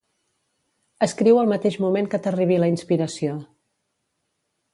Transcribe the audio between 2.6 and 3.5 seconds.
la inspiració